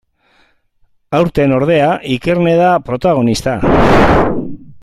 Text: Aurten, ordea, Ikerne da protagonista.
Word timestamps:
Aurten, 1.19 1.53
ordea, 1.59 1.91
Ikerne 2.15 2.57
da 2.63 2.73
protagonista. 2.91 3.57